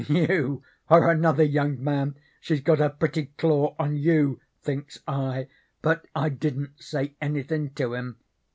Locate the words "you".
0.09-0.63, 3.97-4.41